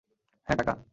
[0.47, 0.73] হ্যাঁ, টাকা?